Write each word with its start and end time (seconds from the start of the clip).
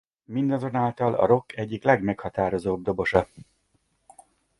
Mindazonáltal 0.25 1.13
a 1.13 1.25
rock 1.25 1.57
egyik 1.57 1.83
legmeghatározóbb 1.83 2.83
dobosa. 2.83 3.27